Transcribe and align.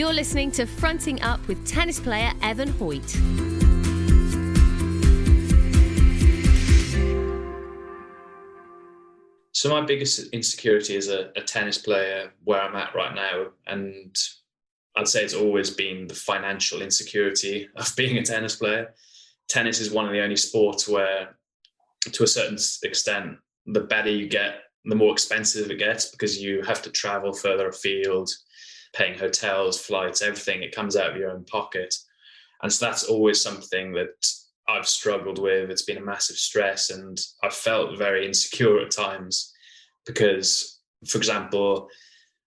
You're 0.00 0.14
listening 0.14 0.50
to 0.52 0.64
Fronting 0.64 1.20
Up 1.20 1.46
with 1.46 1.66
tennis 1.66 2.00
player 2.00 2.32
Evan 2.40 2.70
Hoyt. 2.70 3.06
So 9.52 9.68
my 9.68 9.82
biggest 9.82 10.32
insecurity 10.32 10.96
as 10.96 11.08
a, 11.08 11.30
a 11.36 11.42
tennis 11.42 11.76
player, 11.76 12.32
where 12.44 12.62
I'm 12.62 12.76
at 12.76 12.94
right 12.94 13.14
now, 13.14 13.48
and 13.66 14.16
I'd 14.96 15.06
say 15.06 15.22
it's 15.22 15.34
always 15.34 15.68
been 15.68 16.06
the 16.06 16.14
financial 16.14 16.80
insecurity 16.80 17.68
of 17.76 17.92
being 17.98 18.16
a 18.16 18.22
tennis 18.22 18.56
player. 18.56 18.94
Tennis 19.50 19.80
is 19.80 19.90
one 19.90 20.06
of 20.06 20.12
the 20.12 20.22
only 20.22 20.36
sports 20.36 20.88
where, 20.88 21.36
to 22.10 22.24
a 22.24 22.26
certain 22.26 22.56
extent, 22.84 23.36
the 23.66 23.80
better 23.80 24.08
you 24.08 24.30
get, 24.30 24.62
the 24.86 24.96
more 24.96 25.12
expensive 25.12 25.70
it 25.70 25.78
gets 25.78 26.10
because 26.10 26.40
you 26.42 26.62
have 26.62 26.80
to 26.80 26.90
travel 26.90 27.34
further 27.34 27.68
afield, 27.68 28.30
paying 28.92 29.18
hotels, 29.18 29.80
flights, 29.80 30.22
everything. 30.22 30.62
It 30.62 30.74
comes 30.74 30.96
out 30.96 31.10
of 31.10 31.16
your 31.16 31.30
own 31.30 31.44
pocket. 31.44 31.94
And 32.62 32.72
so 32.72 32.86
that's 32.86 33.04
always 33.04 33.40
something 33.40 33.92
that 33.92 34.26
I've 34.68 34.88
struggled 34.88 35.38
with. 35.38 35.70
It's 35.70 35.82
been 35.82 35.98
a 35.98 36.02
massive 36.04 36.36
stress, 36.36 36.90
and 36.90 37.18
I've 37.42 37.54
felt 37.54 37.98
very 37.98 38.26
insecure 38.26 38.80
at 38.80 38.90
times 38.90 39.52
because, 40.06 40.80
for 41.06 41.18
example, 41.18 41.88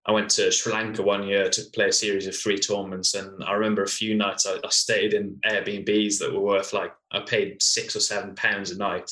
I 0.05 0.11
went 0.11 0.29
to 0.31 0.51
Sri 0.51 0.73
Lanka 0.73 1.01
one 1.01 1.23
year 1.23 1.49
to 1.49 1.63
play 1.73 1.87
a 1.87 1.93
series 1.93 2.27
of 2.27 2.35
three 2.35 2.57
tournaments, 2.57 3.13
and 3.15 3.43
I 3.43 3.53
remember 3.53 3.83
a 3.83 3.87
few 3.87 4.15
nights 4.15 4.45
I, 4.45 4.55
I 4.63 4.69
stayed 4.69 5.13
in 5.13 5.39
Airbnbs 5.45 6.19
that 6.19 6.33
were 6.33 6.41
worth 6.41 6.73
like 6.73 6.93
I 7.11 7.19
paid 7.21 7.61
six 7.61 7.95
or 7.95 8.01
seven 8.01 8.35
pounds 8.35 8.71
a 8.71 8.77
night 8.77 9.09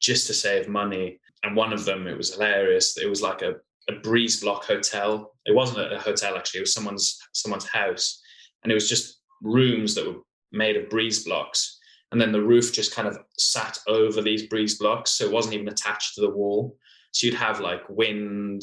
just 0.00 0.26
to 0.28 0.34
save 0.34 0.68
money. 0.68 1.18
And 1.42 1.56
one 1.56 1.72
of 1.72 1.84
them, 1.84 2.06
it 2.06 2.16
was 2.16 2.34
hilarious. 2.34 2.98
It 2.98 3.08
was 3.08 3.22
like 3.22 3.42
a, 3.42 3.54
a 3.88 3.92
breeze 4.00 4.40
block 4.40 4.64
hotel. 4.64 5.34
It 5.46 5.54
wasn't 5.54 5.92
a 5.92 5.98
hotel 5.98 6.36
actually; 6.36 6.58
it 6.58 6.62
was 6.62 6.74
someone's 6.74 7.18
someone's 7.32 7.68
house, 7.68 8.20
and 8.62 8.72
it 8.72 8.74
was 8.74 8.88
just 8.88 9.20
rooms 9.42 9.94
that 9.94 10.06
were 10.06 10.20
made 10.52 10.76
of 10.76 10.90
breeze 10.90 11.24
blocks. 11.24 11.78
And 12.10 12.20
then 12.20 12.32
the 12.32 12.42
roof 12.42 12.72
just 12.72 12.94
kind 12.94 13.06
of 13.06 13.18
sat 13.36 13.78
over 13.86 14.22
these 14.22 14.46
breeze 14.46 14.78
blocks 14.78 15.10
so 15.10 15.26
it 15.26 15.32
wasn't 15.32 15.54
even 15.54 15.68
attached 15.68 16.14
to 16.14 16.22
the 16.22 16.30
wall. 16.30 16.76
So 17.12 17.26
you'd 17.26 17.36
have 17.36 17.60
like 17.60 17.82
wind 17.88 18.62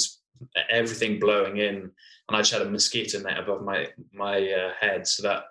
everything 0.69 1.17
blowing 1.17 1.57
in 1.57 1.75
and 2.27 2.35
i 2.35 2.39
just 2.39 2.51
had 2.51 2.61
a 2.61 2.69
mosquito 2.69 3.19
net 3.19 3.39
above 3.39 3.63
my 3.63 3.87
my 4.13 4.51
uh, 4.51 4.71
head. 4.79 5.07
So 5.07 5.23
that 5.23 5.43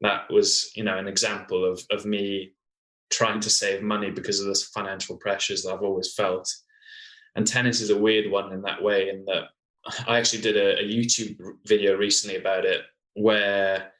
that 0.00 0.30
was 0.30 0.70
you 0.74 0.84
know 0.84 0.98
an 0.98 1.08
example 1.08 1.64
of 1.64 1.82
of 1.90 2.04
me 2.04 2.52
trying 3.10 3.40
to 3.40 3.50
save 3.50 3.82
money 3.82 4.10
because 4.10 4.40
of 4.40 4.46
the 4.46 4.66
financial 4.72 5.16
pressures 5.16 5.62
that 5.62 5.72
i've 5.72 5.82
always 5.82 6.14
felt 6.14 6.52
and 7.36 7.46
tennis 7.46 7.80
is 7.80 7.90
a 7.90 7.98
weird 7.98 8.30
one 8.30 8.52
in 8.52 8.62
that 8.62 8.82
way 8.82 9.08
in 9.08 9.24
that 9.24 9.44
i 10.08 10.18
actually 10.18 10.42
did 10.42 10.56
a, 10.56 10.80
a 10.80 10.84
youtube 10.84 11.36
video 11.66 11.96
recently 11.96 12.36
about 12.36 12.64
it 12.64 12.82
where 13.14 13.92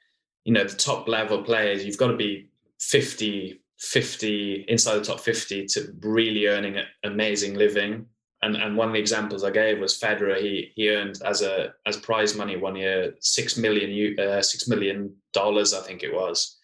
you 0.45 0.53
know 0.53 0.65
the 0.65 0.77
top 0.77 1.09
level 1.09 1.43
players 1.43 1.85
you've 1.85 1.99
got 1.99 2.09
to 2.09 2.17
be 2.17 2.49
50 2.81 3.61
50 3.79 4.65
inside 4.69 4.97
the 4.97 5.05
top 5.05 5.21
50 5.21 5.67
to 5.67 5.95
really 6.01 6.47
earning 6.47 6.77
an 6.77 6.87
amazing 7.05 7.55
living. 7.55 8.07
And 8.43 8.57
and 8.57 8.77
one 8.77 8.89
of 8.89 8.95
the 8.95 9.01
examples 9.01 9.43
I 9.43 9.51
gave 9.51 9.79
was 9.79 9.99
Federer. 9.99 10.39
He 10.41 10.73
he 10.75 10.91
earned 10.91 11.21
as 11.25 11.43
a 11.43 11.73
as 11.87 11.97
prize 11.97 12.37
money 12.37 12.57
one 12.57 12.77
year 12.77 13.15
6 13.21 13.57
million 13.57 14.19
uh, 14.19 14.43
6 14.43 14.69
million 14.69 15.15
dollars 15.33 15.73
I 15.73 15.81
think 15.81 16.03
it 16.03 16.13
was. 16.13 16.59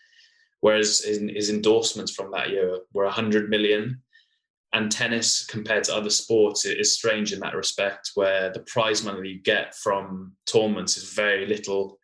Whereas 0.61 1.01
his, 1.01 1.21
his 1.35 1.49
endorsements 1.49 2.15
from 2.15 2.31
that 2.33 2.51
year 2.51 2.81
were 2.93 3.05
100 3.05 3.49
million 3.49 4.03
and 4.73 4.91
tennis 4.91 5.45
compared 5.47 5.85
to 5.85 5.95
other 5.95 6.11
sports 6.11 6.65
is 6.65 6.95
strange 6.95 7.33
in 7.33 7.41
that 7.41 7.57
respect 7.57 8.13
where 8.15 8.53
the 8.53 8.61
prize 8.61 9.05
money 9.05 9.29
you 9.29 9.43
get 9.43 9.75
from 9.75 10.33
tournaments 10.47 10.97
is 10.97 11.13
very 11.13 11.47
little 11.47 11.99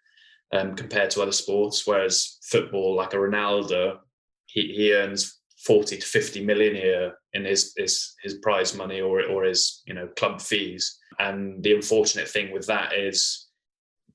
um, 0.53 0.75
compared 0.75 1.11
to 1.11 1.23
other 1.23 1.33
sports. 1.33 1.87
Whereas 1.87 2.39
football 2.43 2.97
like 2.97 3.15
a 3.15 3.17
Ronaldo 3.17 3.99
he, 4.47 4.73
he 4.75 4.95
earns 4.95 5.41
40 5.65 5.99
to 5.99 6.07
50 6.07 6.45
million 6.45 6.77
a 6.77 6.79
year 6.79 7.15
in 7.35 7.45
his, 7.45 7.73
his 7.77 8.15
his 8.23 8.35
prize 8.35 8.75
money 8.75 9.01
or 9.01 9.25
or 9.25 9.45
his 9.45 9.83
you 9.87 9.95
know 9.95 10.09
club 10.17 10.41
fees. 10.41 10.99
And 11.19 11.63
the 11.63 11.75
unfortunate 11.75 12.29
thing 12.29 12.53
with 12.53 12.67
that 12.67 12.95
is 12.95 13.49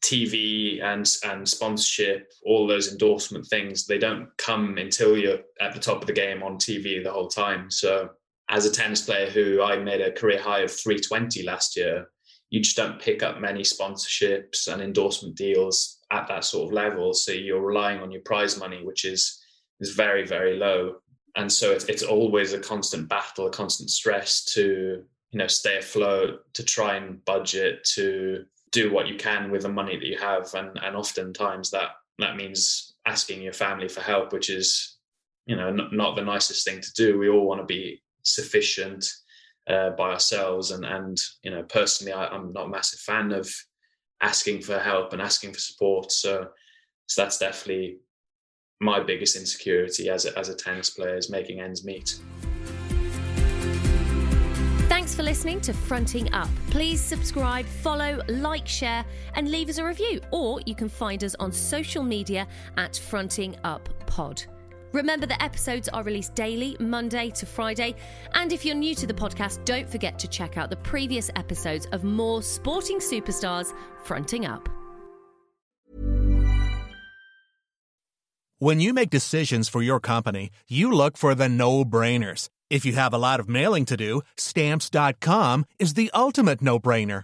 TV 0.04 0.84
and 0.84 1.08
and 1.24 1.48
sponsorship 1.48 2.32
all 2.44 2.68
those 2.68 2.92
endorsement 2.92 3.46
things 3.48 3.86
they 3.86 4.00
don't 4.00 4.30
come 4.38 4.78
until 4.78 5.16
you're 5.16 5.40
at 5.62 5.74
the 5.74 5.80
top 5.80 6.02
of 6.02 6.08
the 6.08 6.14
game 6.14 6.42
on 6.44 6.58
TV 6.58 7.04
the 7.04 7.12
whole 7.12 7.28
time. 7.28 7.70
So 7.70 8.10
as 8.52 8.66
a 8.66 8.72
tennis 8.72 9.02
player 9.02 9.30
who 9.30 9.64
I 9.64 9.78
made 9.78 10.02
a 10.02 10.12
career 10.12 10.40
high 10.40 10.60
of 10.60 10.72
320 10.72 11.44
last 11.44 11.76
year 11.76 12.08
you 12.52 12.60
just 12.60 12.76
don't 12.76 13.02
pick 13.02 13.24
up 13.24 13.40
many 13.40 13.62
sponsorships 13.62 14.68
and 14.72 14.82
endorsement 14.82 15.36
deals 15.36 16.00
at 16.12 16.28
that 16.28 16.44
sort 16.44 16.68
of 16.68 16.74
level. 16.74 17.14
So 17.14 17.32
you're 17.32 17.62
relying 17.62 18.02
on 18.02 18.12
your 18.12 18.22
prize 18.22 18.60
money 18.60 18.86
which 18.86 19.06
is 19.06 19.42
is 19.80 19.92
very 19.92 20.28
very 20.28 20.58
low. 20.58 20.98
And 21.38 21.50
so 21.52 21.72
it's, 21.72 21.86
it's 21.86 22.04
always 22.04 22.52
a 22.52 22.60
constant 22.60 23.08
battle 23.08 23.48
a 23.48 23.50
constant 23.50 23.90
stress 23.90 24.44
to 24.54 25.04
you 25.32 25.40
know 25.40 25.48
stay 25.48 25.78
afloat 25.78 26.42
to 26.54 26.64
try 26.64 26.98
and 26.98 27.24
budget 27.24 27.86
to 27.96 28.44
do 28.72 28.92
what 28.92 29.08
you 29.08 29.16
can 29.16 29.50
with 29.50 29.64
the 29.64 29.70
money 29.70 29.96
that 29.96 30.06
you 30.06 30.18
have. 30.20 30.54
And 30.54 30.78
and 30.84 30.96
oftentimes 30.96 31.72
that 31.72 31.92
that 32.20 32.36
means 32.36 32.96
asking 33.08 33.42
your 33.42 33.54
family 33.54 33.88
for 33.88 34.02
help 34.02 34.34
which 34.34 34.50
is 34.50 34.98
you 35.46 35.56
know 35.56 35.72
not, 35.72 35.94
not 35.94 36.16
the 36.18 36.22
nicest 36.22 36.66
thing 36.68 36.82
to 36.82 36.94
do. 36.96 37.18
We 37.18 37.30
all 37.30 37.48
want 37.48 37.62
to 37.62 37.66
be 37.66 38.04
sufficient 38.24 39.06
uh, 39.70 39.92
by 39.92 40.12
ourselves 40.12 40.72
and 40.72 40.86
and 40.86 41.18
you 41.44 41.52
know 41.52 41.64
personally 41.64 42.14
I, 42.14 42.28
i'm 42.28 42.52
not 42.52 42.66
a 42.66 42.70
massive 42.70 43.00
fan 43.00 43.32
of 43.32 43.54
asking 44.22 44.62
for 44.62 44.80
help 44.80 45.14
and 45.14 45.22
asking 45.22 45.54
for 45.54 45.60
support 45.60 46.12
so 46.12 46.48
so 47.08 47.22
that's 47.22 47.38
definitely 47.38 47.98
my 48.82 49.00
biggest 49.00 49.36
insecurity 49.36 50.10
as 50.10 50.26
a, 50.26 50.38
as 50.38 50.50
a 50.50 50.56
tennis 50.56 50.90
player 50.90 51.16
is 51.16 51.30
making 51.30 51.62
ends 51.62 51.86
meet. 51.86 52.20
Thanks 54.90 55.14
for 55.14 55.24
listening 55.24 55.62
to 55.62 55.74
Fronting 55.74 56.34
Up. 56.34 56.50
Please 56.70 57.00
subscribe, 57.00 57.66
follow, 57.66 58.22
like, 58.28 58.68
share, 58.68 59.06
and 59.36 59.52
leave 59.52 59.70
us 59.70 59.78
a 59.78 59.86
review. 59.86 60.20
Or 60.32 60.62
you 60.66 60.74
can 60.74 60.90
find 60.90 61.24
us 61.24 61.36
on 61.36 61.52
social 61.52 62.04
media 62.04 62.48
at 62.78 62.98
Fronting 62.98 63.56
Up 63.64 63.88
Pod. 64.08 64.44
Remember 64.92 65.26
that 65.26 65.42
episodes 65.42 65.88
are 65.90 66.04
released 66.04 66.36
daily, 66.36 66.76
Monday 66.80 67.30
to 67.32 67.46
Friday. 67.46 67.96
And 68.34 68.52
if 68.52 68.66
you're 68.66 68.76
new 68.76 68.96
to 68.96 69.08
the 69.08 69.14
podcast, 69.14 69.64
don't 69.66 69.90
forget 69.90 70.20
to 70.20 70.28
check 70.28 70.58
out 70.58 70.70
the 70.70 70.76
previous 70.78 71.30
episodes 71.36 71.86
of 71.88 72.04
more 72.04 72.42
sporting 72.42 73.00
superstars 73.00 73.74
fronting 74.04 74.46
up. 74.46 74.70
When 78.60 78.80
you 78.80 78.94
make 78.94 79.10
decisions 79.10 79.70
for 79.70 79.82
your 79.82 80.00
company, 80.00 80.52
you 80.70 80.92
look 80.92 81.18
for 81.18 81.34
the 81.34 81.50
no 81.50 81.84
brainers. 81.84 82.48
If 82.70 82.86
you 82.86 82.94
have 82.94 83.12
a 83.12 83.18
lot 83.18 83.40
of 83.40 83.50
mailing 83.50 83.86
to 83.86 83.98
do, 83.98 84.22
stamps.com 84.38 85.66
is 85.80 85.96
the 85.96 86.12
ultimate 86.14 86.62
no 86.62 86.80
brainer. 86.80 87.24